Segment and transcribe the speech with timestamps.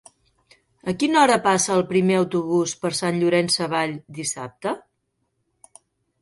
[0.91, 4.75] A quina hora passa el primer autobús per Sant Llorenç Savall dissabte?